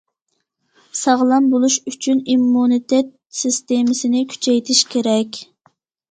ساغلام 0.99 1.43
بولۇش 1.49 1.75
ئۈچۈن 1.91 2.23
ئىممۇنىتېت 2.33 3.11
سىستېمىسىنى 3.41 4.23
كۈچەيتىش 4.31 4.81
كېرەك. 4.95 5.39